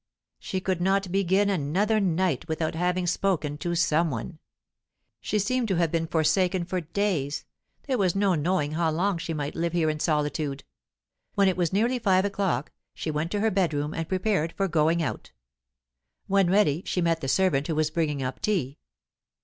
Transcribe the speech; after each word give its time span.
She 0.39 0.59
could 0.59 0.81
not 0.81 1.11
begin 1.11 1.51
another 1.51 1.99
night 1.99 2.47
without 2.47 2.73
having 2.73 3.05
spoken 3.05 3.59
to 3.59 3.75
some 3.75 4.09
one. 4.09 4.39
She 5.19 5.37
seemed 5.37 5.67
to 5.67 5.75
have 5.75 5.91
been 5.91 6.07
foresaken 6.07 6.65
for 6.65 6.81
days; 6.81 7.45
there 7.83 7.99
was 7.99 8.15
no 8.15 8.33
knowing 8.33 8.71
how 8.71 8.89
long 8.89 9.19
she 9.19 9.31
might 9.35 9.53
live 9.53 9.73
here 9.73 9.91
in 9.91 9.99
solitude. 9.99 10.63
When 11.35 11.47
it 11.47 11.55
was 11.55 11.71
nearly 11.71 11.99
five 11.99 12.25
o'clock, 12.25 12.71
she 12.95 13.11
went 13.11 13.29
to 13.33 13.41
her 13.41 13.51
bedroom 13.51 13.93
and 13.93 14.09
prepared 14.09 14.53
for 14.57 14.67
going 14.67 15.03
out. 15.03 15.33
When 16.25 16.49
ready, 16.49 16.81
she 16.87 16.99
met 17.01 17.21
the 17.21 17.27
servant 17.27 17.67
who 17.67 17.75
was 17.75 17.91
bringing 17.91 18.23
up 18.23 18.41
tea. 18.41 18.79